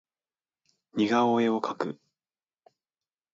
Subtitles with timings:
[0.95, 2.01] 似顔絵を描く